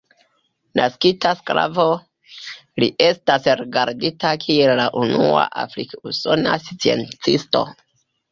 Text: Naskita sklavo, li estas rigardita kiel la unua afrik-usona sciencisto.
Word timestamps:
Naskita 0.77 1.31
sklavo, 1.41 1.83
li 2.83 2.87
estas 3.09 3.45
rigardita 3.61 4.33
kiel 4.47 4.73
la 4.81 4.87
unua 5.03 5.45
afrik-usona 5.65 6.57
sciencisto. 6.65 7.63